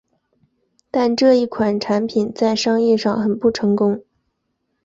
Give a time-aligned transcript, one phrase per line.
[0.89, 4.01] 但这一款产品在商业上很不成功。